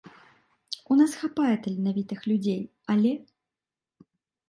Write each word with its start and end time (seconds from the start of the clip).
У 0.95 0.97
нас 1.01 1.11
хапае 1.25 1.53
таленавітых 1.67 2.19
людзей, 2.35 2.59
але! 2.95 3.11